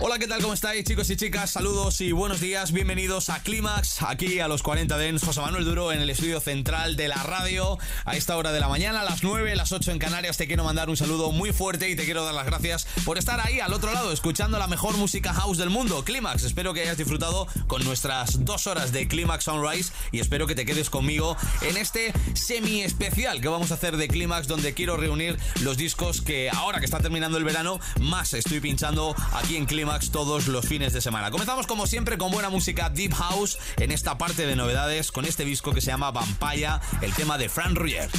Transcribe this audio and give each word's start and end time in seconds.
Hola, 0.00 0.18
¿qué 0.18 0.26
tal? 0.26 0.42
¿Cómo 0.42 0.54
estáis, 0.54 0.84
chicos 0.84 1.08
y 1.10 1.16
chicas? 1.16 1.50
Saludos 1.50 2.00
y 2.00 2.12
buenos 2.12 2.40
días. 2.40 2.72
Bienvenidos 2.72 3.30
a 3.30 3.42
Clímax, 3.42 4.02
aquí 4.02 4.40
a 4.40 4.48
los 4.48 4.62
40 4.62 4.96
Dens. 4.98 5.24
José 5.24 5.40
Manuel 5.40 5.64
Duro 5.64 5.92
en 5.92 6.00
el 6.00 6.10
estudio 6.10 6.40
central 6.40 6.96
de 6.96 7.08
la 7.08 7.22
radio. 7.22 7.78
A 8.04 8.16
esta 8.16 8.36
hora 8.36 8.52
de 8.52 8.60
la 8.60 8.68
mañana, 8.68 9.02
las 9.02 9.22
9, 9.22 9.56
las 9.56 9.72
8 9.72 9.92
en 9.92 9.98
Canarias, 9.98 10.36
te 10.36 10.46
quiero 10.46 10.64
mandar 10.64 10.90
un 10.90 10.96
saludo 10.96 11.32
muy 11.32 11.52
fuerte 11.52 11.88
y 11.88 11.96
te 11.96 12.04
quiero 12.04 12.24
dar 12.24 12.34
las 12.34 12.46
gracias 12.46 12.86
por 13.04 13.18
estar 13.18 13.40
ahí 13.40 13.60
al 13.60 13.72
otro 13.72 13.92
lado, 13.92 14.12
escuchando 14.12 14.58
la 14.58 14.66
mejor 14.66 14.96
música 14.96 15.32
house 15.32 15.58
del 15.58 15.70
mundo, 15.70 16.04
Clímax. 16.04 16.44
Espero 16.44 16.74
que 16.74 16.82
hayas 16.82 16.98
disfrutado 16.98 17.46
con 17.66 17.84
nuestras 17.84 18.44
dos 18.44 18.66
horas 18.66 18.92
de 18.92 19.08
Clímax 19.08 19.44
Sunrise 19.44 19.92
y 20.10 20.20
espero 20.20 20.46
que 20.46 20.54
te 20.54 20.66
quedes 20.66 20.90
conmigo 20.90 21.36
en 21.62 21.76
este 21.76 22.12
semi 22.34 22.82
especial 22.82 23.40
que 23.40 23.48
vamos 23.48 23.70
a 23.70 23.74
hacer 23.74 23.96
de 23.96 24.08
Clímax, 24.08 24.46
donde 24.46 24.74
quiero 24.74 24.96
reunir 24.96 25.38
los 25.60 25.76
discos 25.76 26.20
que 26.20 26.50
ahora 26.50 26.78
que 26.78 26.84
está 26.84 27.00
terminando 27.00 27.38
el 27.38 27.44
verano, 27.44 27.80
más 28.00 28.34
estoy 28.34 28.60
pinchando 28.60 29.14
aquí 29.32 29.56
en 29.56 29.66
Clímax 29.72 30.10
todos 30.10 30.48
los 30.48 30.66
fines 30.66 30.92
de 30.92 31.00
semana. 31.00 31.30
Comenzamos 31.30 31.66
como 31.66 31.86
siempre 31.86 32.18
con 32.18 32.30
buena 32.30 32.50
música 32.50 32.90
Deep 32.90 33.14
House 33.14 33.58
en 33.78 33.90
esta 33.90 34.18
parte 34.18 34.44
de 34.44 34.54
novedades 34.54 35.10
con 35.10 35.24
este 35.24 35.46
disco 35.46 35.72
que 35.72 35.80
se 35.80 35.86
llama 35.86 36.10
Vampire, 36.10 36.72
el 37.00 37.14
tema 37.14 37.38
de 37.38 37.48
Fran 37.48 37.74
Ruyer. 37.74 38.10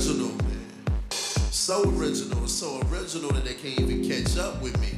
original, 0.00 0.28
man. 0.28 1.10
So 1.10 1.82
original, 1.90 2.48
so 2.48 2.80
original 2.90 3.32
that 3.32 3.44
they 3.44 3.52
can't 3.52 3.78
even 3.80 4.08
catch 4.08 4.38
up 4.38 4.62
with 4.62 4.74
me. 4.80 4.96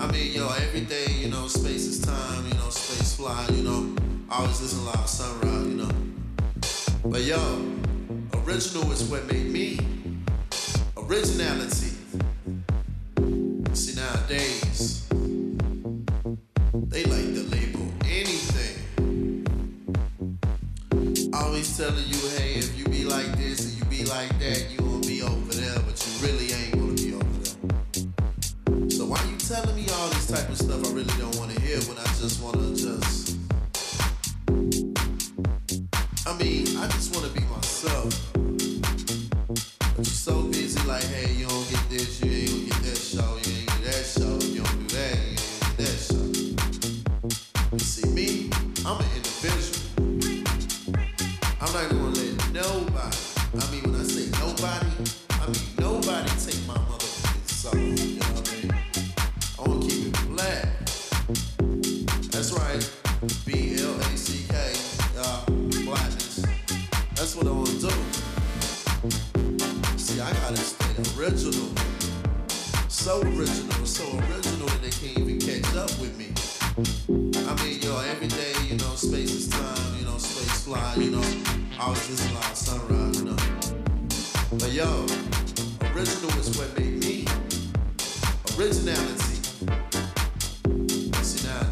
I 0.00 0.06
mean, 0.12 0.32
yo, 0.32 0.48
every 0.48 0.82
day, 0.82 1.06
you 1.18 1.28
know, 1.28 1.48
space 1.48 1.86
is 1.86 2.00
time, 2.00 2.46
you 2.46 2.54
know, 2.54 2.70
space 2.70 3.16
fly, 3.16 3.48
you 3.50 3.64
know. 3.64 3.96
I 4.30 4.42
always 4.42 4.60
listen 4.62 4.86
of 4.86 5.08
sunrise, 5.08 5.66
you 5.66 5.74
know. 5.74 5.90
But 7.04 7.22
yo, 7.22 7.36
original 8.44 8.92
is 8.92 9.02
what 9.10 9.26
made 9.26 9.50
me. 9.50 9.80
Originality. 10.96 11.89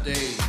days. 0.03 0.48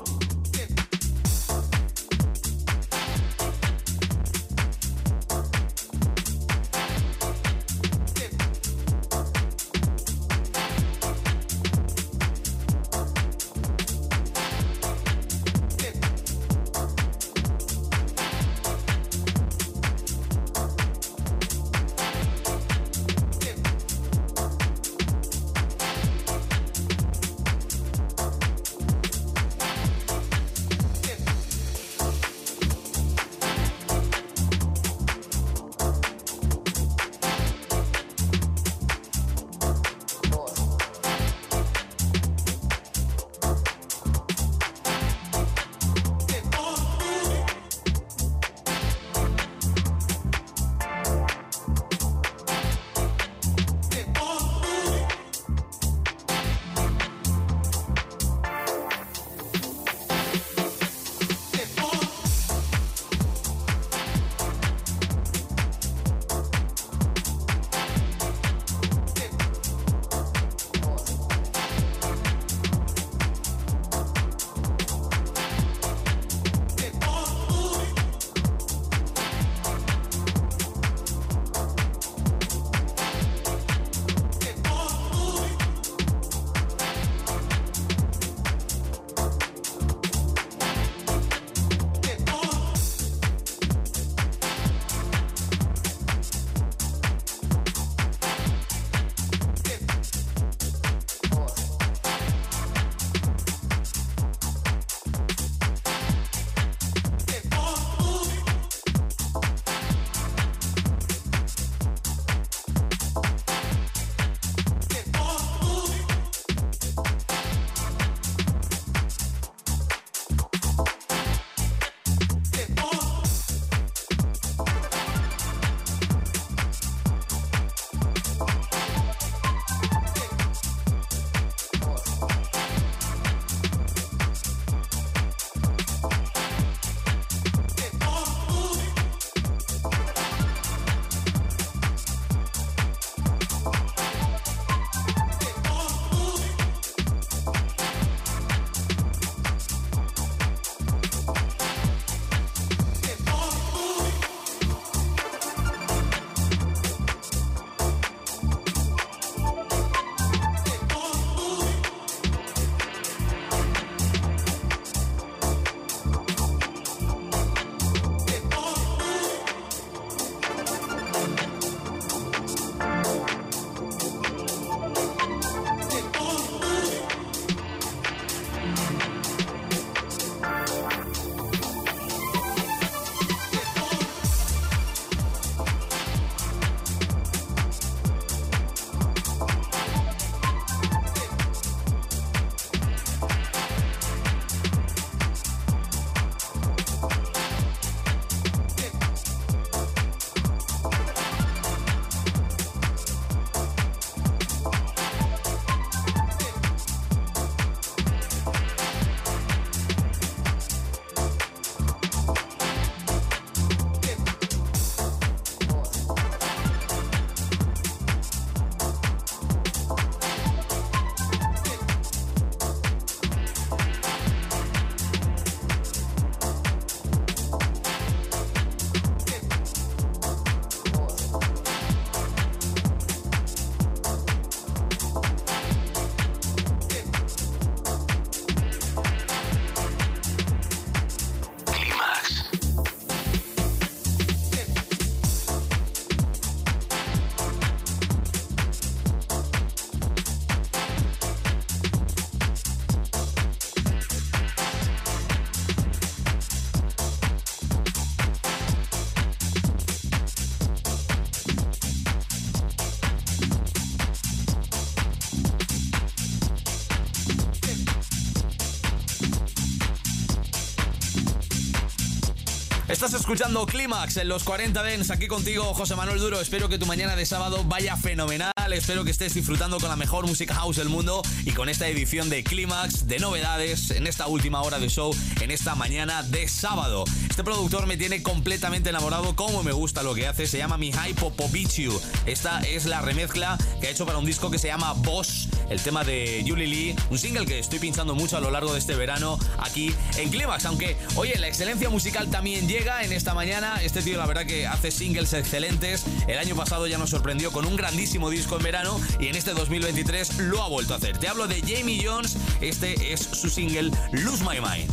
Estás 273.03 273.19
escuchando 273.19 273.65
Clímax 273.65 274.17
en 274.17 274.27
los 274.27 274.43
40 274.43 274.83
Dens, 274.83 275.09
aquí 275.09 275.25
contigo 275.27 275.73
José 275.73 275.95
Manuel 275.95 276.19
Duro. 276.19 276.39
Espero 276.39 276.69
que 276.69 276.77
tu 276.77 276.85
mañana 276.85 277.15
de 277.15 277.25
sábado 277.25 277.63
vaya 277.63 277.97
fenomenal. 277.97 278.51
Espero 278.71 279.03
que 279.03 279.09
estés 279.09 279.33
disfrutando 279.33 279.79
con 279.79 279.89
la 279.89 279.95
mejor 279.95 280.27
música 280.27 280.53
house 280.53 280.75
del 280.75 280.87
mundo 280.87 281.23
y 281.43 281.49
con 281.51 281.67
esta 281.67 281.87
edición 281.87 282.29
de 282.29 282.43
Clímax 282.43 283.07
de 283.07 283.17
novedades 283.17 283.89
en 283.89 284.05
esta 284.05 284.27
última 284.27 284.61
hora 284.61 284.77
de 284.77 284.87
show, 284.87 285.15
en 285.41 285.49
esta 285.49 285.73
mañana 285.73 286.21
de 286.21 286.47
sábado. 286.47 287.03
Este 287.27 287.43
productor 287.43 287.87
me 287.87 287.97
tiene 287.97 288.21
completamente 288.21 288.91
enamorado, 288.91 289.35
como 289.35 289.63
me 289.63 289.71
gusta 289.71 290.03
lo 290.03 290.13
que 290.13 290.27
hace. 290.27 290.45
Se 290.45 290.59
llama 290.59 290.77
Mihai 290.77 291.15
Popovichu. 291.15 291.99
Esta 292.27 292.59
es 292.59 292.85
la 292.85 293.01
remezcla 293.01 293.57
que 293.81 293.87
ha 293.87 293.89
hecho 293.89 294.05
para 294.05 294.19
un 294.19 294.25
disco 294.25 294.51
que 294.51 294.59
se 294.59 294.67
llama 294.67 294.93
Boss, 294.93 295.49
el 295.71 295.81
tema 295.81 296.03
de 296.03 296.45
Julie 296.47 296.67
Lee, 296.67 296.95
un 297.09 297.17
single 297.17 297.47
que 297.47 297.57
estoy 297.57 297.79
pinchando 297.79 298.13
mucho 298.13 298.37
a 298.37 298.41
lo 298.41 298.51
largo 298.51 298.73
de 298.73 298.79
este 298.79 298.93
verano 298.93 299.39
aquí 299.57 299.91
en 300.17 300.29
Clímax. 300.29 300.65
Aunque, 300.65 300.95
oye, 301.15 301.35
la 301.39 301.47
excelencia 301.47 301.89
musical 301.89 302.29
también 302.29 302.67
llega 302.67 302.90
en 302.99 303.13
esta 303.13 303.33
mañana. 303.33 303.81
Este 303.81 304.01
tío 304.01 304.17
la 304.17 304.25
verdad 304.25 304.45
que 304.45 304.67
hace 304.67 304.91
singles 304.91 305.33
excelentes. 305.33 306.03
El 306.27 306.37
año 306.37 306.55
pasado 306.55 306.87
ya 306.87 306.97
nos 306.97 307.09
sorprendió 307.09 307.51
con 307.51 307.65
un 307.65 307.75
grandísimo 307.75 308.29
disco 308.29 308.57
en 308.57 308.63
verano 308.63 308.99
y 309.19 309.27
en 309.27 309.35
este 309.35 309.53
2023 309.53 310.39
lo 310.39 310.61
ha 310.61 310.67
vuelto 310.67 310.93
a 310.93 310.97
hacer. 310.97 311.17
Te 311.17 311.27
hablo 311.27 311.47
de 311.47 311.61
Jamie 311.61 312.01
Jones. 312.03 312.37
Este 312.59 313.13
es 313.13 313.21
su 313.21 313.49
single 313.49 313.91
Lose 314.11 314.43
My 314.43 314.59
Mind. 314.59 314.91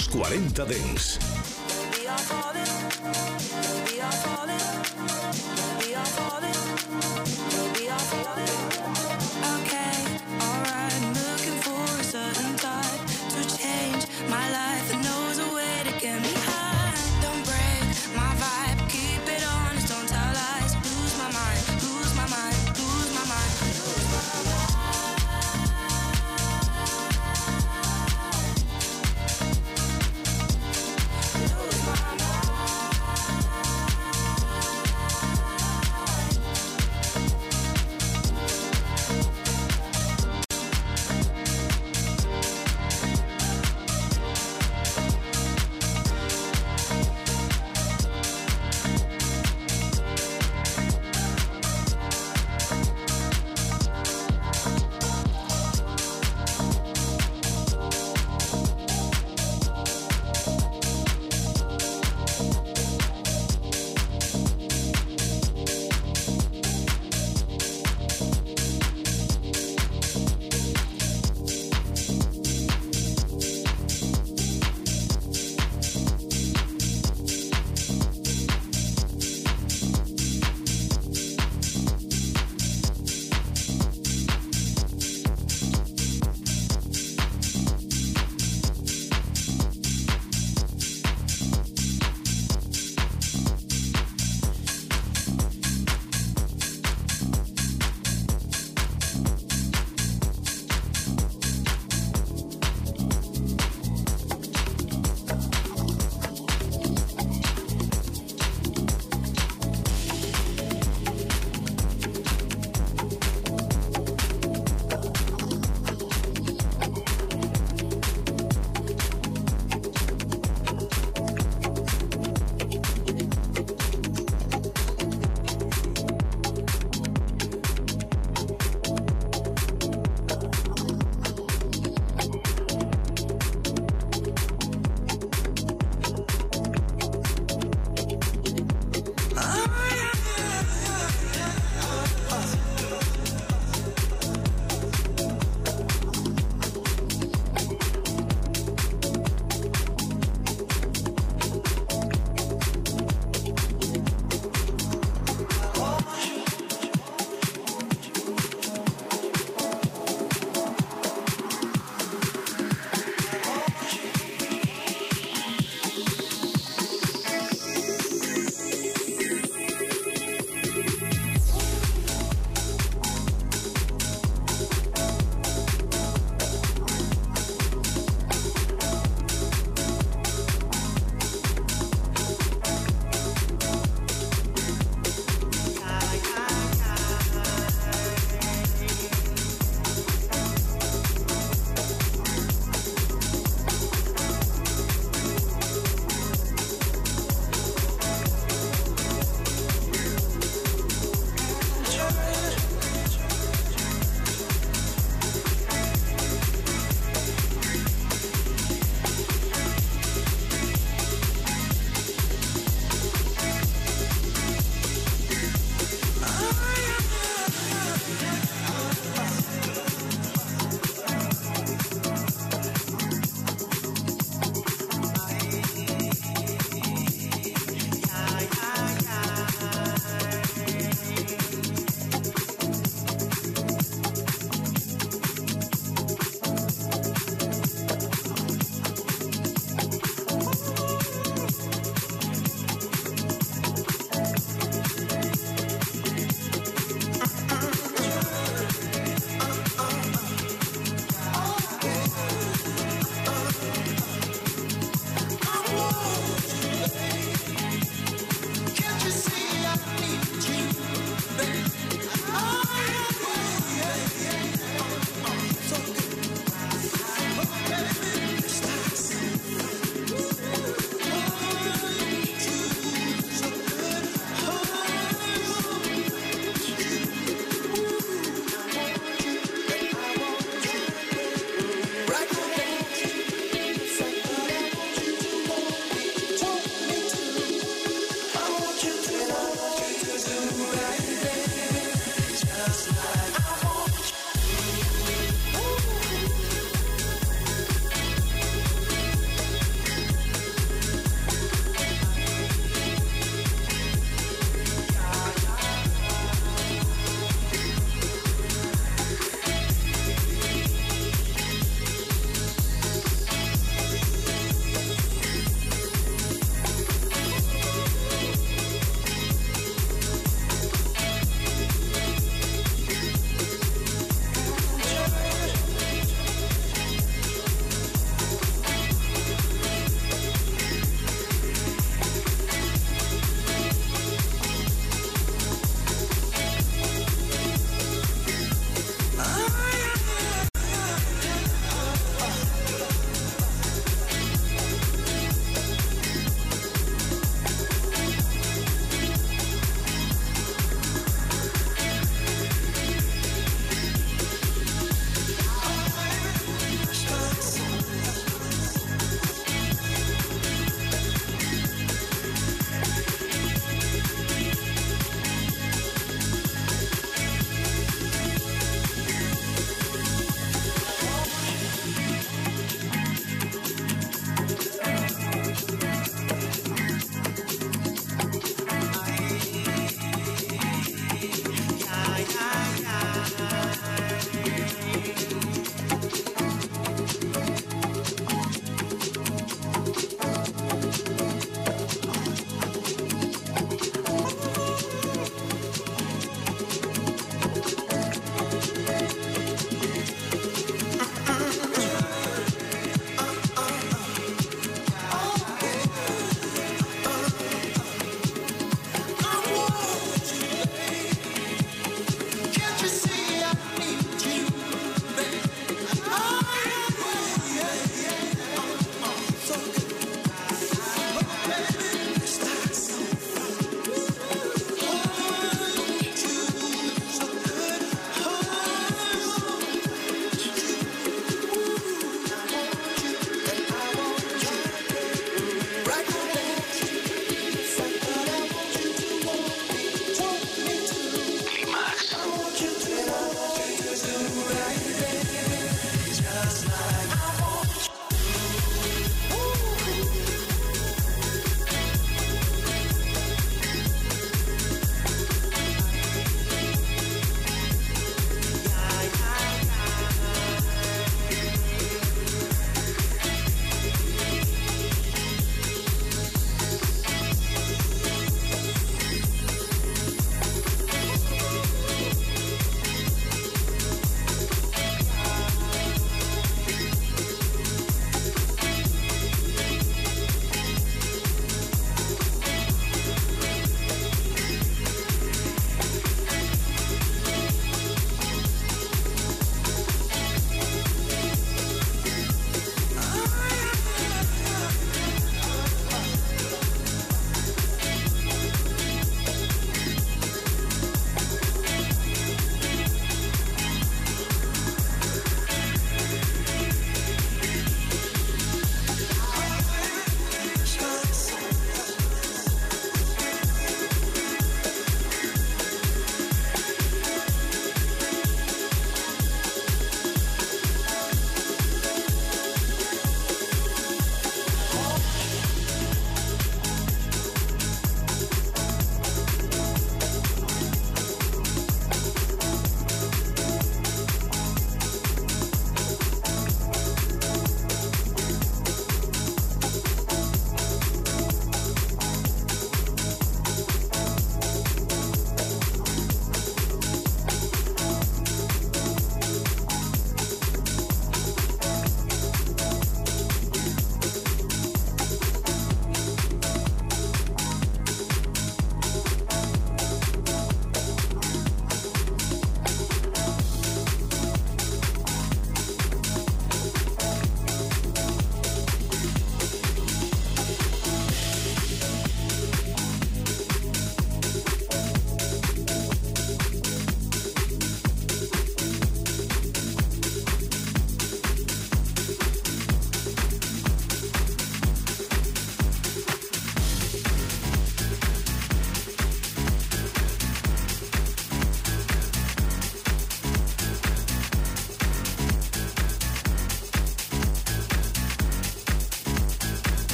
los 0.00 0.08
40 0.08 0.64
Dents. 0.64 1.18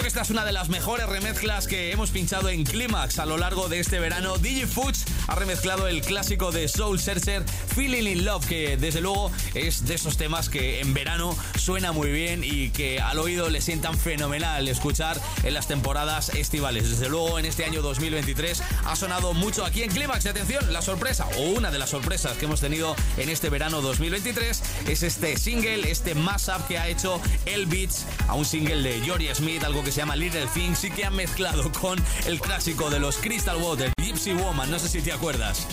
creo 0.00 0.04
que 0.04 0.08
esta 0.08 0.22
es 0.22 0.30
una 0.30 0.46
de 0.46 0.52
las 0.52 0.70
mejores 0.70 1.06
remezclas 1.06 1.66
que 1.66 1.92
hemos 1.92 2.08
pinchado 2.08 2.48
en 2.48 2.64
Climax 2.64 3.18
a 3.18 3.26
lo 3.26 3.36
largo 3.36 3.68
de 3.68 3.80
este 3.80 4.00
verano. 4.00 4.38
DJ 4.38 4.66
Foods 4.66 5.04
ha 5.26 5.34
remezclado 5.34 5.88
el 5.88 6.00
clásico 6.00 6.52
de 6.52 6.68
Soul 6.68 6.98
Searcher, 6.98 7.44
Feeling 7.74 8.06
in 8.06 8.24
Love, 8.24 8.46
que 8.46 8.76
desde 8.78 9.02
luego 9.02 9.30
es 9.52 9.84
de 9.84 9.96
esos 9.96 10.16
temas 10.16 10.48
que 10.48 10.80
en 10.80 10.94
verano 10.94 11.36
suena 11.60 11.92
muy 11.92 12.10
bien 12.10 12.42
y 12.42 12.70
que 12.70 13.00
al 13.00 13.18
oído 13.18 13.50
le 13.50 13.60
sientan 13.60 13.96
fenomenal 13.96 14.66
escuchar 14.66 15.20
en 15.42 15.54
las 15.54 15.68
temporadas 15.68 16.30
estivales. 16.30 16.88
Desde 16.88 17.08
luego, 17.08 17.38
en 17.38 17.44
este 17.44 17.64
año 17.64 17.82
2023 17.82 18.62
ha 18.86 18.96
sonado 18.96 19.34
mucho 19.34 19.64
aquí 19.64 19.82
en 19.82 19.90
Clímax. 19.90 20.26
Atención, 20.26 20.72
la 20.72 20.80
sorpresa 20.80 21.28
o 21.36 21.42
una 21.50 21.70
de 21.70 21.78
las 21.78 21.90
sorpresas 21.90 22.36
que 22.38 22.46
hemos 22.46 22.60
tenido 22.60 22.96
en 23.18 23.28
este 23.28 23.50
verano 23.50 23.82
2023 23.82 24.62
es 24.88 25.02
este 25.02 25.36
single, 25.36 25.90
este 25.90 26.14
mashup 26.14 26.66
que 26.66 26.78
ha 26.78 26.88
hecho 26.88 27.20
El 27.44 27.66
Beats 27.66 28.06
a 28.26 28.34
un 28.34 28.44
single 28.44 28.82
de 28.82 29.06
Jory 29.06 29.28
Smith, 29.34 29.62
algo 29.62 29.84
que 29.84 29.92
se 29.92 29.98
llama 29.98 30.16
Little 30.16 30.46
Things 30.54 30.82
y 30.84 30.90
que 30.90 31.04
han 31.04 31.14
mezclado 31.14 31.70
con 31.72 32.02
el 32.26 32.40
clásico 32.40 32.88
de 32.88 33.00
los 33.00 33.18
Crystal 33.18 33.56
Water, 33.58 33.92
Gypsy 34.02 34.32
Woman. 34.32 34.70
No 34.70 34.78
sé 34.78 34.88
si 34.88 35.02
te 35.02 35.12
acuerdas. 35.12 35.66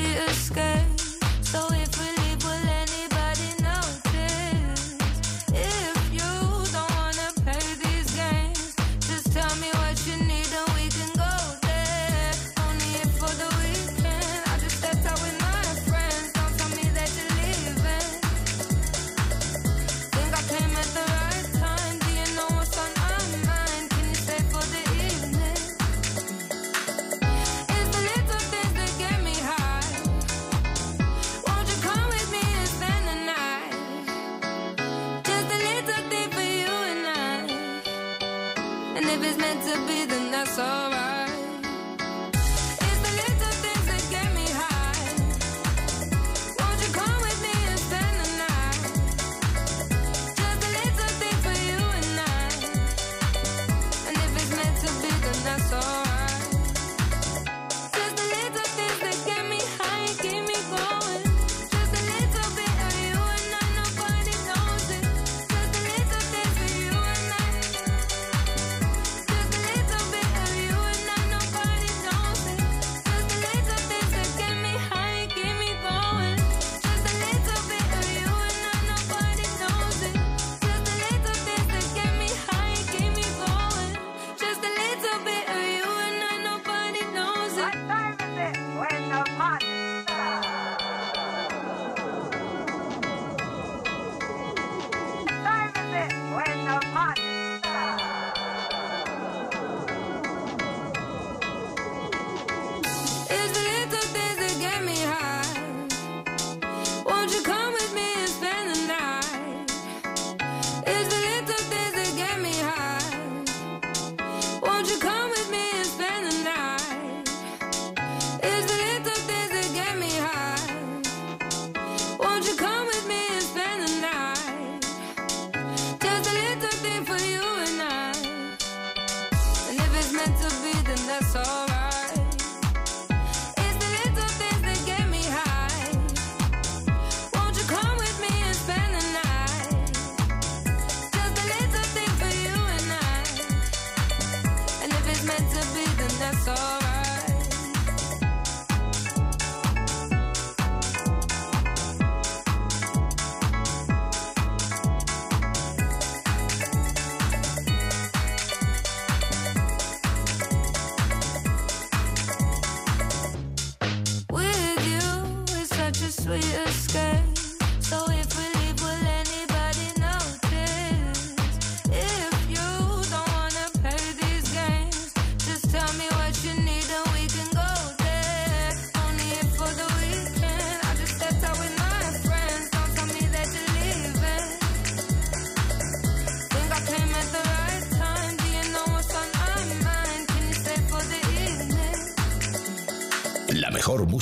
for. 0.00 0.43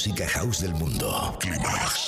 música 0.04 0.26
house 0.26 0.60
del 0.62 0.74
mundo. 0.74 1.36
Climax. 1.38 2.01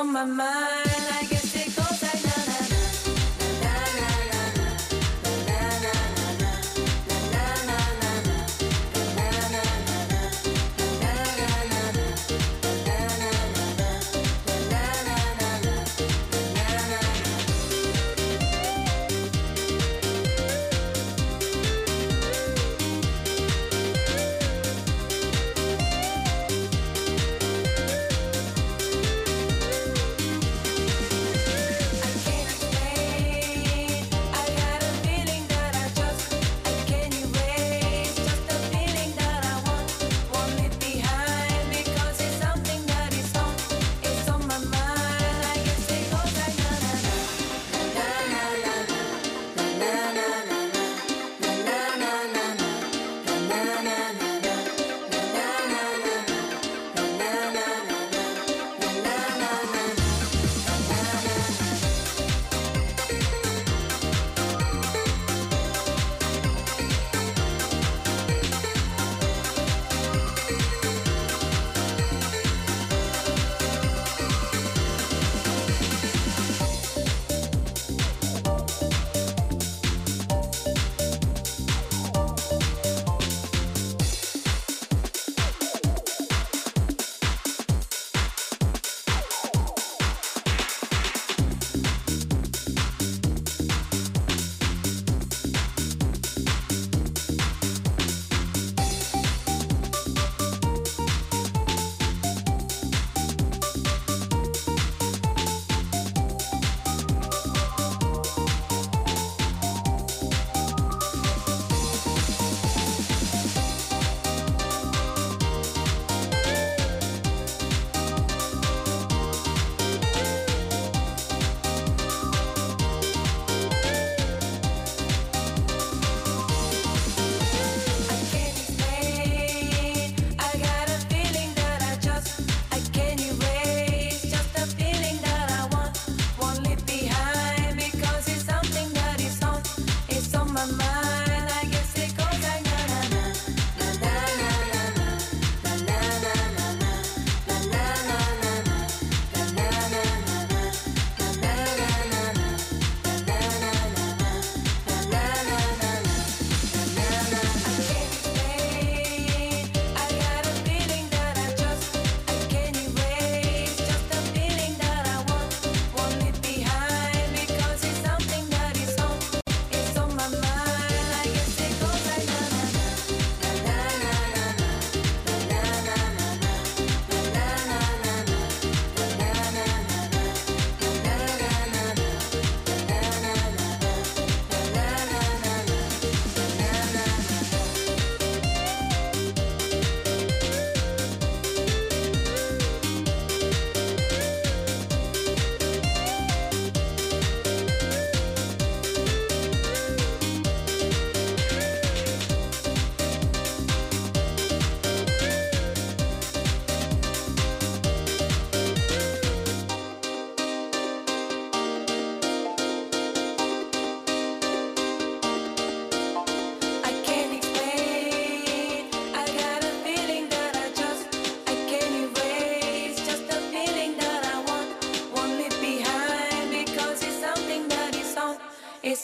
On 0.00 0.12
my 0.14 0.24
mind. 0.24 0.59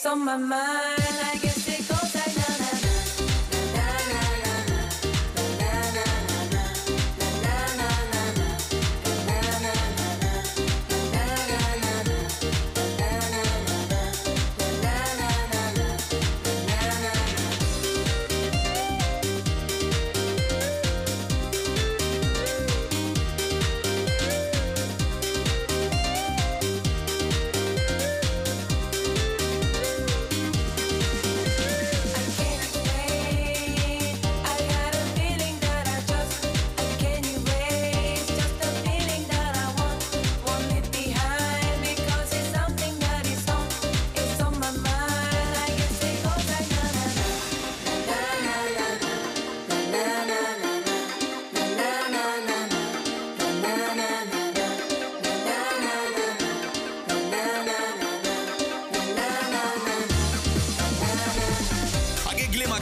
On 0.07 0.23
my 0.23 0.37
mind. 0.37 0.76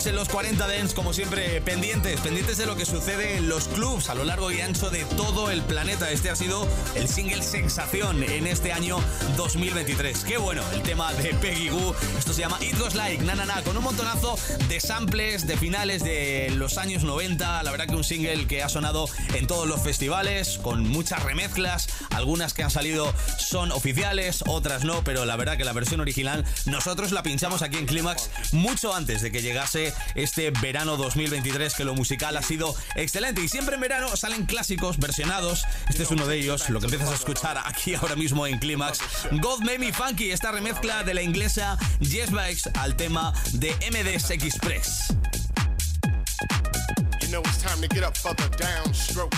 En 0.06 0.16
los 0.16 0.30
40 0.30 0.68
Dents, 0.68 0.93
como 0.93 1.14
siempre, 1.14 1.62
pendientes, 1.62 2.20
pendientes 2.22 2.58
de 2.58 2.68
lo 2.68 2.76
que 2.76 2.86
sucede 2.86 3.38
en 3.38 3.49
los 3.49 3.68
clubs 3.68 4.10
a 4.10 4.14
lo 4.14 4.24
largo 4.24 4.51
y 4.51 4.62
ancho 4.62 4.91
de 4.91 5.03
todo 5.03 5.49
el 5.49 5.64
planeta. 5.64 6.12
Este 6.12 6.30
ha 6.30 6.36
sido 6.36 6.68
el 6.93 7.08
single 7.08 7.41
sensación 7.41 8.22
en 8.22 8.45
este 8.45 8.72
año 8.72 8.99
2023. 9.36 10.24
Qué 10.24 10.38
bueno, 10.38 10.62
el 10.74 10.84
tema 10.84 11.12
de 11.14 11.34
Peggy 11.34 11.70
Goo. 11.70 11.95
Esto 12.20 12.34
se 12.34 12.41
llama 12.41 12.60
It 12.62 12.78
Goes 12.78 12.93
Like, 12.93 13.24
na, 13.24 13.34
na, 13.34 13.45
na, 13.45 13.64
con 13.64 13.76
un 13.78 13.84
montonazo 13.84 14.38
de 14.70 14.80
samples 14.80 15.47
de 15.47 15.58
finales 15.58 16.03
de 16.03 16.51
los 16.56 16.78
años 16.78 17.03
90. 17.03 17.64
La 17.64 17.72
verdad 17.72 17.88
que 17.88 17.95
un 17.95 18.03
single 18.03 18.45
que 18.45 18.62
ha 18.62 18.70
sonado 18.70 19.10
en 19.34 19.47
todos 19.47 19.68
los 19.68 19.82
festivales, 19.82 20.60
con 20.60 20.88
muchas 20.88 21.24
remezclas. 21.24 21.88
Algunas 22.12 22.53
que 22.53 22.62
han 22.62 22.72
salido 22.72 23.12
son 23.39 23.72
oficiales, 23.72 24.43
otras 24.45 24.84
no, 24.84 25.03
pero 25.03 25.26
la 25.26 25.36
verdad 25.36 25.58
que 25.58 25.66
la 25.66 25.74
versión 25.74 25.99
original 25.99 26.45
nosotros 26.66 27.12
la 27.12 27.24
pinchamos 27.24 27.64
aquí 27.64 27.78
en 27.78 27.88
Climax 27.88 28.30
mucho 28.51 28.93
antes 28.93 29.24
de 29.24 29.32
que 29.32 29.41
llegase 29.41 29.95
este 30.16 30.52
verano 30.52 30.98
2023, 30.98 31.74
que 31.74 31.86
lo 31.86 31.96
musical 31.96 32.36
ha 32.38 32.41
sido 32.41 32.76
excelente. 32.96 33.41
Y 33.41 33.48
siempre 33.48 33.76
en 33.76 33.82
verano 33.82 34.16
salen 34.16 34.46
clásicos 34.46 34.98
versionados. 34.98 35.64
Este 35.89 36.04
es 36.04 36.12
uno 36.12 36.28
de 36.28 36.38
ellos, 36.38 36.70
lo 36.70 36.80
que 36.80 36.86
empiezas 36.86 37.10
a 37.10 37.16
escuchar 37.16 37.58
aquí 37.66 37.96
ahora 37.96 38.16
mismo 38.16 38.48
en 38.48 38.60
Climax. 38.60 39.00
God 39.32 39.62
Made 39.62 39.93
Funky, 39.93 40.32
esta 40.32 40.52
remezcla 40.52 41.04
de 41.04 41.14
la 41.14 41.22
inglesa 41.22 41.78
Jess 42.02 42.32
Bikes 42.32 42.70
al 42.80 42.96
tema 42.96 43.34
de 43.54 43.74
MDS 43.91 44.32
Express. 44.32 45.16
You 47.22 47.30
know 47.30 47.41
it's 47.41 47.62
time 47.62 47.82
to 47.82 47.88
get 47.88 48.04
up 48.04 48.16
for 48.18 48.34
downstroke. 48.36 49.34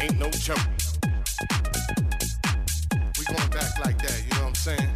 Ain't 0.00 0.18
no 0.18 0.30
joke. 0.30 0.58
We 3.18 3.24
going 3.26 3.50
back 3.50 3.78
like 3.84 3.98
that, 3.98 4.22
you 4.24 4.30
know 4.36 4.44
what 4.44 4.48
I'm 4.48 4.54
saying? 4.54 4.90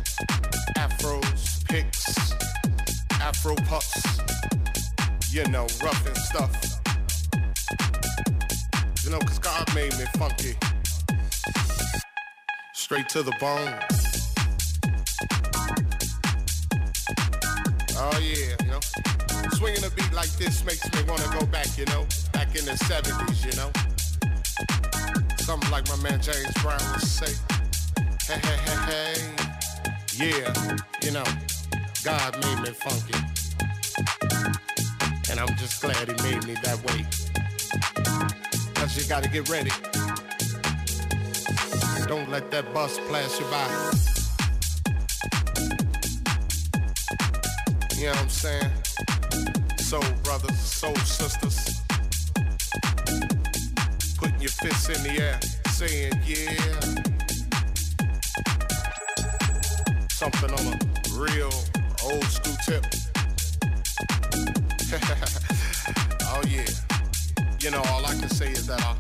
Afros, 0.76 1.57
picks, 1.68 2.32
afro 3.20 3.54
puffs. 3.66 4.18
You 5.30 5.46
know, 5.48 5.66
rough 5.82 6.06
and 6.06 6.16
stuff. 6.16 6.80
You 9.04 9.10
know, 9.10 9.18
cause 9.18 9.38
God 9.38 9.74
made 9.74 9.92
me 9.98 10.04
funky. 10.16 10.56
Straight 12.72 13.08
to 13.10 13.22
the 13.22 13.32
bone. 13.38 13.74
Oh 17.96 18.18
yeah, 18.18 18.56
you 18.62 18.70
know. 18.70 18.80
Swinging 19.56 19.84
a 19.84 19.90
beat 19.90 20.12
like 20.12 20.30
this 20.38 20.64
makes 20.64 20.90
me 20.94 21.02
wanna 21.06 21.28
go 21.38 21.44
back, 21.46 21.66
you 21.76 21.84
know, 21.86 22.06
back 22.32 22.48
in 22.56 22.64
the 22.64 22.72
70s, 22.88 23.44
you 23.44 23.52
know. 23.56 23.70
Something 25.38 25.70
like 25.70 25.86
my 25.88 25.96
man 25.96 26.20
James 26.20 26.52
Brown 26.62 26.80
would 26.92 27.02
say. 27.02 27.34
Hey, 28.26 28.40
hey, 28.42 28.56
hey, 28.64 28.78
hey. 28.86 29.48
Yeah, 30.18 30.76
you 31.02 31.12
know, 31.12 31.24
God 32.04 32.34
made 32.44 32.60
me 32.62 32.70
funky. 32.70 33.18
And 35.30 35.40
I'm 35.40 35.56
just 35.56 35.82
glad 35.82 36.08
he 36.08 36.14
made 36.22 36.44
me 36.46 36.54
that 36.62 36.78
way. 36.86 37.04
Cause 38.74 38.96
you 38.96 39.08
gotta 39.08 39.28
get 39.28 39.48
ready. 39.48 39.70
Don't 42.06 42.30
let 42.30 42.50
that 42.52 42.72
bus 42.72 42.98
pass 43.10 43.40
you 43.40 43.46
by. 43.46 43.66
You 47.96 48.06
know 48.06 48.12
what 48.12 48.20
I'm 48.20 48.28
saying? 48.28 48.70
Soul 49.78 50.02
brothers, 50.22 50.58
soul 50.58 50.94
sisters. 50.96 51.80
Putting 54.16 54.40
your 54.40 54.50
fists 54.50 54.88
in 54.88 55.02
the 55.02 55.20
air, 55.20 55.40
saying 55.70 56.12
yeah. 56.24 56.78
Something 60.08 60.52
on 60.52 60.74
a 60.74 60.78
real 61.18 61.50
old 62.12 62.24
school 62.24 62.56
tip. 62.64 62.84
oh 66.22 66.42
yeah. 66.48 66.64
You 67.60 67.70
know, 67.70 67.82
all 67.88 68.06
I 68.06 68.14
can 68.14 68.28
say 68.28 68.50
is 68.50 68.66
that 68.66 68.80
I, 68.80 68.96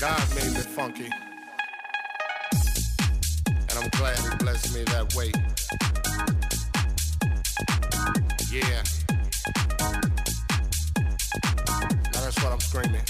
God 0.00 0.34
made 0.34 0.52
me 0.52 0.60
funky. 0.60 1.10
And 3.46 3.78
I'm 3.78 3.88
glad 3.90 4.18
he 4.18 4.36
blessed 4.38 4.74
me 4.74 4.82
that 4.84 5.14
way. 5.14 5.30
Yeah. 8.50 8.82
Now 12.12 12.20
that's 12.22 12.42
what 12.42 12.52
I'm 12.52 12.60
screaming. 12.60 13.04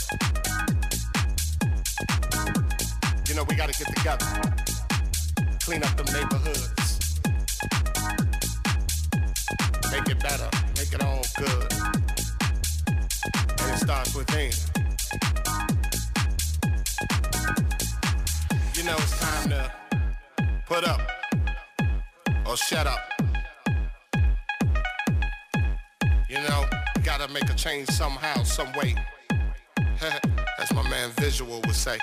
You 3.28 3.34
know, 3.34 3.44
we 3.44 3.54
gotta 3.54 3.72
get 3.72 3.88
together. 3.96 4.26
Clean 5.60 5.82
up 5.82 5.96
the 5.96 6.04
neighborhoods. 6.12 6.75
Good. 11.36 11.72
And 13.60 13.72
it 13.72 13.78
starts 13.78 14.14
within. 14.14 14.50
You 18.74 18.84
know, 18.84 18.96
it's 18.96 19.20
time 19.20 19.50
to 19.50 19.72
put 20.66 20.84
up 20.86 21.00
or 22.46 22.56
shut 22.56 22.86
up. 22.86 23.00
You 26.28 26.38
know, 26.38 26.64
gotta 27.04 27.28
make 27.32 27.48
a 27.50 27.54
change 27.54 27.88
somehow, 27.88 28.42
some 28.42 28.72
way. 28.72 28.94
As 30.58 30.72
my 30.72 30.88
man 30.88 31.10
Visual 31.20 31.60
would 31.66 31.74
say. 31.74 31.98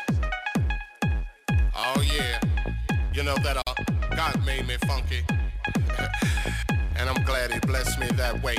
Oh 1.76 2.02
yeah, 2.02 2.40
you 3.14 3.24
know 3.24 3.36
that 3.44 3.58
uh, 3.58 3.74
God 4.16 4.46
made 4.46 4.68
me 4.68 4.78
funky, 4.88 5.22
and 6.96 7.10
I'm 7.10 7.24
glad 7.24 7.52
He 7.52 7.60
blessed 7.60 8.00
me 8.00 8.08
that 8.16 8.42
way. 8.44 8.56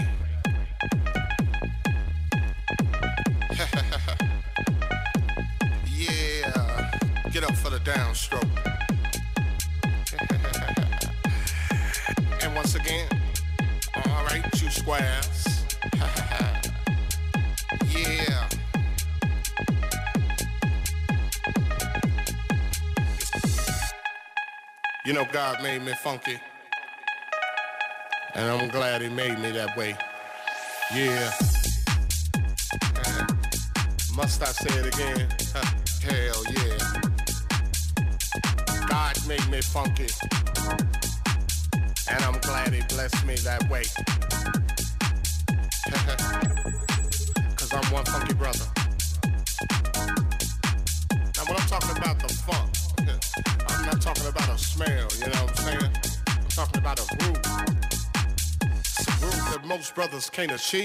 Get 7.45 7.51
up 7.51 7.57
for 7.59 7.71
the 7.71 7.79
downstroke. 7.81 8.43
and 12.43 12.55
once 12.55 12.75
again, 12.75 13.09
all 13.97 14.25
right, 14.25 14.45
two 14.53 14.71
squares. 14.71 15.65
yeah. 17.91 18.49
You 25.05 25.13
know, 25.13 25.27
God 25.33 25.63
made 25.63 25.83
me 25.83 25.93
funky. 26.03 26.39
And 28.35 28.51
I'm 28.51 28.71
glad 28.71 29.03
He 29.03 29.09
made 29.09 29.39
me 29.39 29.51
that 29.51 29.77
way. 29.77 29.97
Yeah. 30.95 31.33
Must 34.17 34.43
I 34.43 34.47
say 34.47 34.79
it 34.79 34.95
again? 34.95 35.29
Hell 36.03 36.45
yeah. 36.53 37.14
Made 39.27 39.49
me 39.49 39.63
funky. 39.63 40.07
And 42.11 42.23
I'm 42.25 42.39
glad 42.41 42.75
He 42.75 42.83
blessed 42.95 43.25
me 43.25 43.37
that 43.37 43.67
way. 43.71 43.85
Cause 47.57 47.73
I'm 47.73 47.91
one 47.91 48.05
funky 48.05 48.35
brother. 48.35 48.67
Now, 51.37 51.45
when 51.49 51.57
I'm 51.59 51.67
talking 51.69 51.97
about 51.97 52.19
the 52.19 52.29
funk, 52.45 52.71
I'm 53.69 53.87
not 53.87 54.03
talking 54.03 54.27
about 54.27 54.49
a 54.51 54.59
smell, 54.59 55.09
you 55.19 55.27
know 55.33 55.45
what 55.45 55.49
I'm 55.49 55.57
saying? 55.57 55.91
I'm 56.29 56.49
talking 56.49 56.81
about 56.81 57.01
a 57.01 57.07
groove. 57.17 57.41
It's 58.77 59.09
a 59.09 59.11
groove 59.21 59.45
that 59.53 59.65
most 59.65 59.95
brothers 59.95 60.29
can't 60.29 60.53
achieve. 60.53 60.85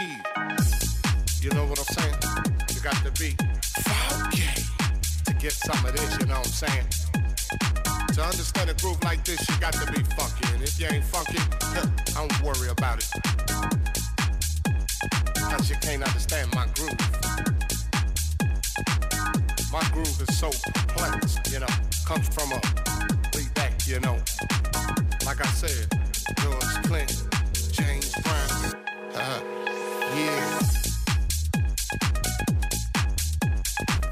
You 1.42 1.50
know 1.52 1.66
what 1.66 1.78
I'm 1.80 1.86
saying? 1.94 2.16
You 2.74 2.80
got 2.80 2.96
to 3.04 3.12
be 3.22 3.36
funky 3.84 4.48
to 5.26 5.34
get 5.34 5.52
some 5.52 5.86
of 5.86 5.92
this, 5.92 6.18
you 6.20 6.26
know 6.26 6.38
what 6.38 6.48
I'm 6.48 6.54
saying? 6.54 6.88
To 8.20 8.26
understand 8.26 8.70
a 8.70 8.74
groove 8.74 9.02
like 9.06 9.24
this, 9.24 9.48
you 9.48 9.58
got 9.62 9.72
to 9.72 9.90
be 9.94 10.04
funky. 10.04 10.54
And 10.54 10.62
if 10.62 10.78
you 10.78 10.88
ain't 10.92 11.06
funky, 11.06 11.38
I 12.18 12.28
don't 12.28 12.42
worry 12.44 12.68
about 12.68 12.98
it. 12.98 13.10
Cause 15.40 15.70
you 15.70 15.78
can't 15.78 16.04
understand 16.04 16.54
my 16.54 16.68
groove. 16.76 17.00
My 19.72 19.88
groove 19.94 20.22
is 20.28 20.38
so 20.38 20.52
complex, 20.52 21.38
you 21.50 21.62
know, 21.62 21.68
comes 22.06 22.28
from 22.28 22.52
a 22.52 22.60
way 23.38 23.46
back, 23.56 23.88
you 23.88 24.02
know. 24.02 24.18
Like 25.26 25.40
I 25.40 25.48
said, 25.54 25.88
George 26.42 26.84
Clinton, 26.84 27.30
James 27.72 28.14
Brown, 28.22 28.74
uh, 29.16 29.42
yeah. 30.14 30.79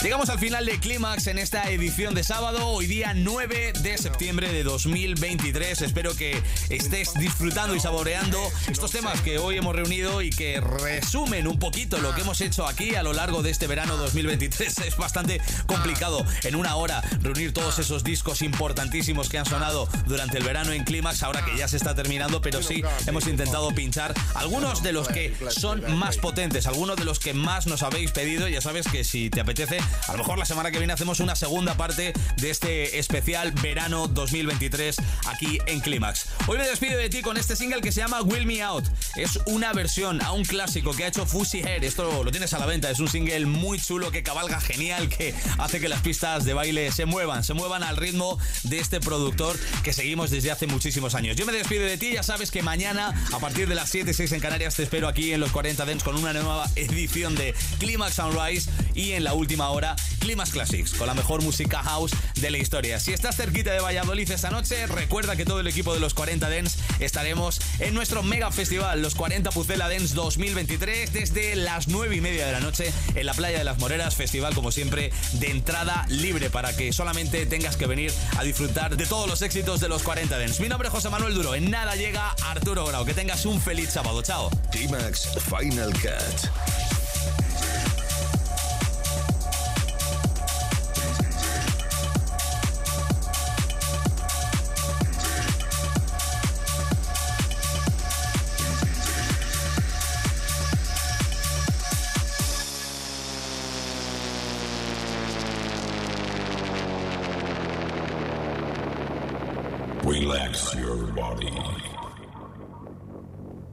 Llegamos 0.04 0.30
al 0.30 0.38
final 0.38 0.64
de 0.66 0.80
Clímax 0.80 1.26
en 1.26 1.40
esta 1.40 1.64
edición 1.72 2.14
de 2.14 2.24
sábado, 2.24 2.68
hoy 2.68 2.86
día 2.86 3.14
9 3.16 3.74
de 3.82 3.98
septiembre 3.98 4.54
de 4.54 4.62
2023. 4.64 5.82
Espero 5.82 6.16
que 6.16 6.40
estés 6.70 7.16
disfrutando 7.16 7.76
y 7.76 7.80
saboreando 7.80 8.40
estos 8.70 8.92
temas 8.92 9.20
que 9.22 9.40
hoy 9.40 9.58
hemos 9.58 9.76
reunido 9.76 10.22
y 10.22 10.30
que 10.30 10.62
resumen 10.62 11.48
un 11.48 11.58
poquito 11.58 11.98
lo 11.98 12.14
que 12.14 12.22
hemos 12.22 12.40
hecho 12.42 12.68
aquí 12.68 12.94
a 12.94 13.02
lo 13.02 13.12
largo 13.12 13.42
de 13.42 13.50
este 13.50 13.66
verano 13.66 13.98
2023. 13.98 14.78
Es 14.86 14.98
bastante 14.98 15.42
complicado 15.66 16.24
en 16.44 16.56
una 16.56 16.76
hora 16.76 17.02
reunir 17.22 17.52
todos 17.52 17.80
esos 17.80 18.04
discos 18.04 18.44
importantísimos 18.44 19.30
que 19.30 19.40
han 19.40 19.48
sonado 19.48 19.90
durante 20.06 20.38
el 20.38 20.44
verano 20.44 20.74
en 20.74 20.84
Clímax, 20.84 21.24
ahora 21.24 21.44
que 21.44 21.58
ya 21.58 21.68
se 21.68 21.78
está 21.78 21.96
terminando, 21.96 22.40
pero 22.40 22.62
sí 22.62 22.84
hemos 23.08 23.28
intentado 23.28 23.74
pinchar 23.74 24.14
algunos 24.36 24.84
de 24.84 24.94
los 24.94 25.08
que 25.08 25.36
son 25.50 25.98
más 25.98 26.18
potentes, 26.18 26.68
algunos 26.68 26.98
de 26.98 27.04
los 27.04 27.18
que 27.18 27.34
más 27.34 27.66
nos 27.66 27.82
habéis 27.82 28.12
pedido. 28.12 28.48
Ya 28.48 28.62
sabes 28.62 28.88
que 28.88 29.04
si 29.04 29.32
te 29.32 29.42
apetece, 29.42 29.80
a 30.08 30.12
lo 30.14 30.20
mejor 30.20 30.38
la 30.38 30.46
semana 30.46 30.72
que 30.72 30.78
viene 30.78 30.94
hacemos 30.94 31.20
una 31.20 31.36
segunda 31.36 31.76
parte 31.76 32.14
de 32.38 32.50
este 32.50 33.00
especial 33.00 33.52
verano 33.52 34.08
2023 34.08 34.96
aquí 35.28 35.60
en 35.66 35.80
Clímax. 35.80 36.28
Hoy 36.48 36.58
me 36.58 36.68
despido 36.68 36.98
de 36.98 37.10
ti 37.10 37.22
con 37.22 37.38
este 37.38 37.56
single 37.56 37.82
que 37.82 37.92
se 37.92 38.02
llama 38.02 38.22
Will 38.22 38.46
Me 38.46 38.62
Out. 38.62 38.86
Es 39.16 39.40
una 39.46 39.74
versión 39.74 40.22
a 40.22 40.32
un 40.32 40.44
clásico 40.44 40.94
que 40.94 41.04
ha 41.04 41.08
hecho 41.08 41.26
Fuzzy 41.26 41.62
Hair. 41.62 41.84
Esto 41.84 42.24
lo 42.24 42.32
tienes 42.32 42.54
a 42.54 42.60
la 42.60 42.66
venta. 42.66 42.90
Es 42.90 43.00
un 43.00 43.08
single 43.08 43.46
muy 43.46 43.80
chulo 43.80 44.12
que 44.12 44.24
cabalga 44.24 44.60
genial, 44.60 45.10
que 45.10 45.34
hace 45.58 45.80
que 45.80 45.90
las 45.90 46.02
pistas 46.02 46.46
de 46.46 46.54
baile 46.54 46.92
se 46.92 47.06
muevan, 47.06 47.44
se 47.44 47.54
muevan 47.54 47.84
al 47.84 47.98
ritmo 47.98 48.38
de 48.64 48.80
este 48.80 49.00
productor 49.00 49.58
que 49.84 49.94
seguimos 49.94 50.30
desde 50.30 50.52
hace 50.52 50.68
muchísimos 50.68 51.16
años. 51.16 51.36
Yo 51.36 51.46
me 51.46 51.54
despido 51.54 51.84
de 51.84 51.98
ti. 51.98 52.14
Ya 52.14 52.24
sabes 52.24 52.52
que 52.52 52.62
mañana, 52.62 53.14
a 53.34 53.40
partir 53.40 53.68
de 53.68 53.76
las 53.76 53.90
7 53.90 54.14
6 54.14 54.32
en 54.32 54.40
Canarias, 54.40 54.76
te 54.76 54.84
espero 54.84 55.08
aquí 55.08 55.34
en 55.34 55.40
los 55.40 55.52
40 55.52 55.86
Dents 55.86 56.04
con 56.04 56.16
una 56.16 56.34
nueva 56.34 56.66
edición 56.76 57.36
de 57.36 57.54
Clímax 57.80 58.16
Sunrise 58.16 58.70
y 58.94 59.12
en 59.12 59.24
la 59.24 59.34
última 59.34 59.70
hora 59.70 59.77
Climax 60.20 60.50
Classics 60.50 60.94
con 60.94 61.08
la 61.08 61.14
mejor 61.14 61.44
música 61.44 61.84
house 61.84 62.12
de 62.36 62.50
la 62.50 62.58
historia. 62.58 63.00
Si 63.00 63.14
estás 63.14 63.36
cerquita 63.36 63.72
de 63.72 63.80
Valladolid 63.80 64.30
esta 64.32 64.50
noche, 64.50 64.88
recuerda 64.88 65.36
que 65.36 65.46
todo 65.46 65.60
el 65.60 65.68
equipo 65.68 65.94
de 65.94 66.00
los 66.00 66.14
40 66.16 66.50
Dents 66.50 66.78
estaremos 67.00 67.62
en 67.80 67.94
nuestro 67.94 68.24
mega 68.24 68.52
festival, 68.52 69.02
los 69.02 69.14
40 69.14 69.52
Pucela 69.52 69.88
Dents 69.88 70.16
2023, 70.16 71.14
desde 71.14 71.56
las 71.56 71.88
9 71.88 72.16
y 72.16 72.22
media 72.22 72.48
de 72.48 72.54
la 72.54 72.60
noche 72.60 72.92
en 73.14 73.26
la 73.26 73.34
playa 73.34 73.60
de 73.60 73.64
las 73.64 73.78
Moreras. 73.78 74.16
Festival, 74.16 74.56
como 74.56 74.72
siempre, 74.72 75.12
de 75.34 75.52
entrada 75.52 76.06
libre 76.10 76.50
para 76.50 76.76
que 76.76 76.92
solamente 76.92 77.46
tengas 77.46 77.78
que 77.78 77.86
venir 77.86 78.12
a 78.38 78.44
disfrutar 78.44 78.98
de 78.98 79.06
todos 79.06 79.30
los 79.30 79.42
éxitos 79.44 79.80
de 79.80 79.90
los 79.90 80.02
40 80.02 80.38
Dents. 80.40 80.60
Mi 80.60 80.70
nombre 80.70 80.88
es 80.88 80.94
José 80.94 81.10
Manuel 81.10 81.36
Duro. 81.36 81.54
En 81.54 81.70
nada 81.70 81.96
llega 81.96 82.36
Arturo 82.46 82.86
Grau. 82.86 83.06
Que 83.06 83.14
tengas 83.14 83.46
un 83.46 83.62
feliz 83.62 83.92
sábado. 83.92 84.24
Chao. 84.24 84.50
T-Max 84.72 85.30
Final 85.50 85.94
Cut. 85.94 86.87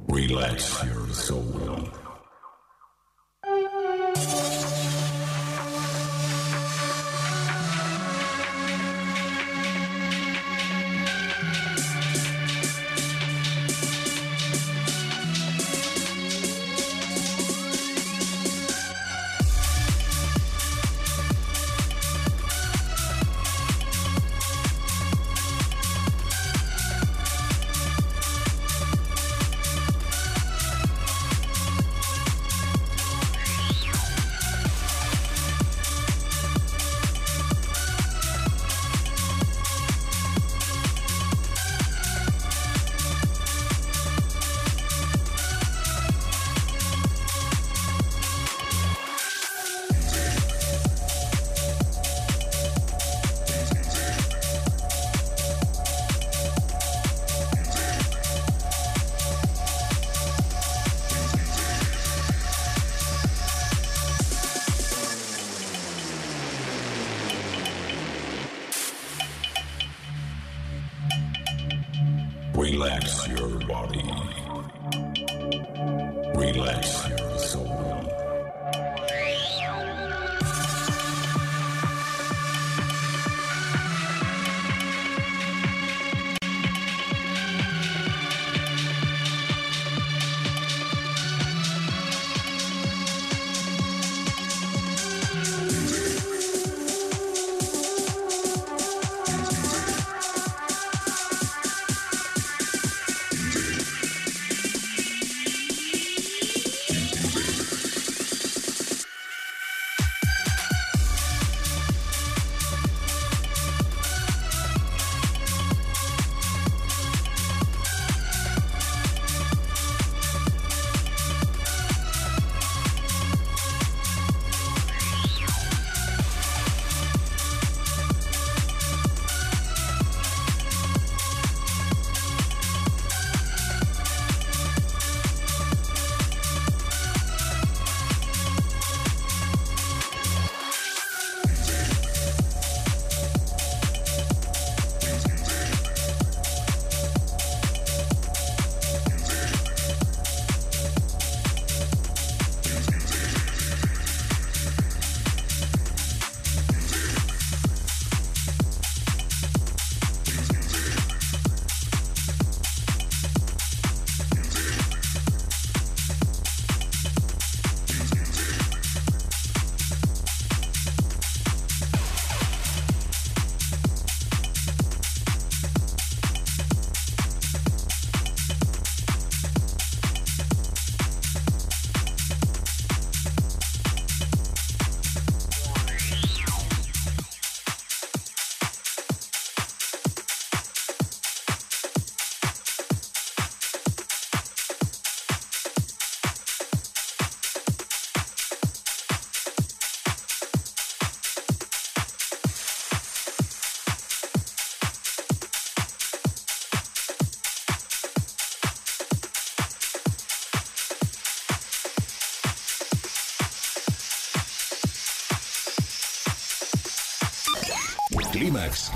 Relax 0.09 0.85
your 0.85 1.09
soul. 1.09 2.04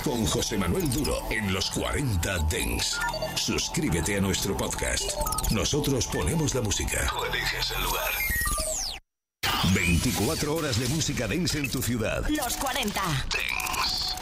Con 0.08 0.24
José 0.24 0.56
Manuel 0.56 0.90
Duro 0.90 1.22
en 1.30 1.52
los 1.52 1.70
40 1.70 2.38
Dents. 2.50 2.98
Suscríbete 3.34 4.16
a 4.16 4.20
nuestro 4.20 4.56
podcast. 4.56 5.12
Nosotros 5.50 6.06
ponemos 6.06 6.54
la 6.54 6.62
música. 6.62 7.06
Tú 7.10 7.24
eliges 7.24 7.72
el 7.76 7.82
lugar. 7.82 8.10
24 9.74 10.54
horas 10.54 10.80
de 10.80 10.88
música 10.88 11.28
dance 11.28 11.58
en 11.58 11.70
tu 11.70 11.82
ciudad. 11.82 12.26
Los 12.30 12.56
40. 12.56 13.02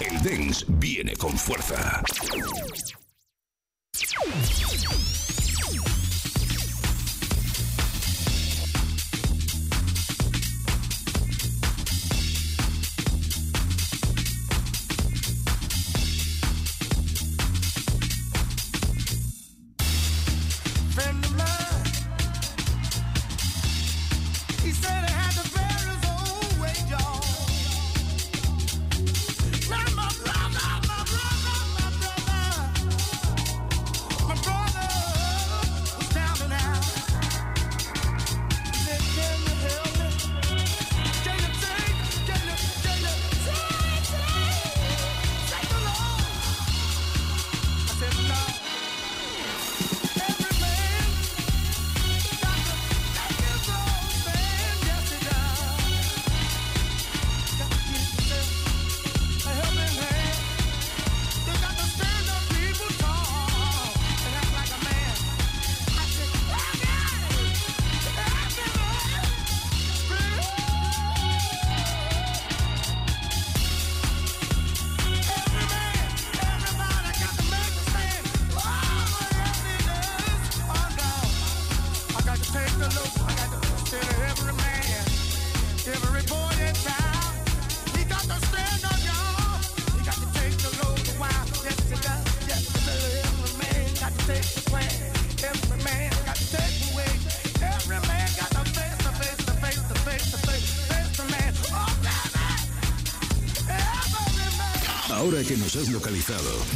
El 0.00 0.22
dance 0.22 0.64
viene 0.68 1.14
con 1.14 1.38
fuerza. 1.38 2.02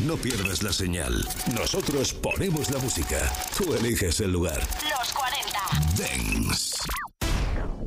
No 0.06 0.16
pierdas 0.16 0.62
la 0.62 0.72
señal. 0.72 1.28
Nosotros 1.54 2.12
ponemos 2.12 2.70
la 2.70 2.78
música. 2.78 3.32
Tú 3.56 3.74
eliges 3.74 4.20
el 4.20 4.32
lugar. 4.32 4.60
Los 4.98 5.12
40. 5.12 5.60
Dance. 5.96 6.76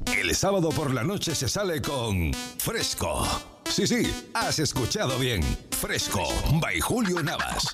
El 0.06 0.36
sábado 0.36 0.70
por 0.70 0.94
la 0.94 1.04
noche 1.04 1.36
se 1.36 1.50
sale 1.50 1.82
con 1.82 2.32
Fresco. 2.58 3.28
Sí, 3.70 3.88
sí, 3.88 4.04
has 4.34 4.60
escuchado 4.60 5.18
bien. 5.18 5.42
Fresco, 5.72 6.24
by 6.62 6.80
Julio 6.80 7.22
Navas. 7.24 7.74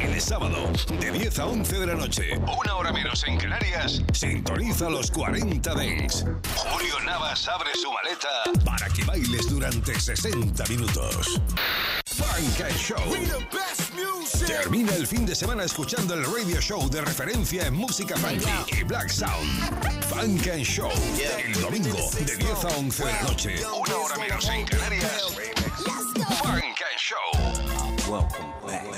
El 0.00 0.20
sábado, 0.20 0.70
de 0.98 1.12
10 1.12 1.38
a 1.38 1.46
11 1.46 1.78
de 1.78 1.86
la 1.86 1.94
noche, 1.94 2.36
una 2.58 2.74
hora 2.74 2.92
menos 2.92 3.22
en 3.26 3.38
Canarias, 3.38 4.02
sintoniza 4.12 4.90
los 4.90 5.10
40 5.10 5.74
Dance. 5.74 6.24
Julio 6.56 6.98
Navas 7.04 7.46
abre 7.46 7.70
su 7.80 7.90
maleta 7.92 8.62
para 8.64 8.88
que 8.88 9.04
bailes 9.04 9.48
durante 9.48 9.98
60 9.98 10.64
minutos. 10.66 11.40
Funk 12.42 12.60
and 12.60 12.76
Show. 12.76 12.96
Termina 14.46 14.92
el 14.96 15.06
fin 15.06 15.24
de 15.24 15.32
semana 15.32 15.62
escuchando 15.62 16.14
el 16.14 16.24
radio 16.24 16.60
show 16.60 16.90
de 16.90 17.00
referencia 17.00 17.68
en 17.68 17.74
música 17.74 18.16
funky 18.16 18.80
y 18.80 18.82
black 18.82 19.08
sound. 19.10 19.46
Funk 20.08 20.48
and 20.48 20.64
Show. 20.64 20.90
El 21.38 21.60
domingo 21.60 22.10
de 22.18 22.36
10 22.36 22.64
a 22.64 22.68
11 22.78 23.04
de 23.04 23.12
la 23.12 23.22
noche. 23.22 23.54
Una 23.64 23.96
hora 23.96 24.16
menos 24.16 24.48
en 24.48 24.66
Canarias. 24.66 25.22
Funk 26.42 26.82
and 26.82 26.98
Show. 26.98 28.10
Welcome 28.10 28.52
back. 28.66 28.82